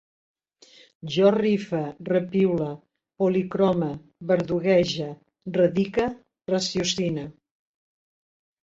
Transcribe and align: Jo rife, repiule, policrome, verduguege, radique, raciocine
Jo 1.15 1.31
rife, 1.35 1.81
repiule, 2.09 2.69
policrome, 3.23 3.91
verduguege, 4.33 5.13
radique, 5.61 6.11
raciocine 6.57 7.33